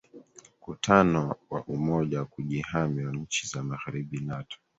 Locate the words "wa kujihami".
2.19-3.05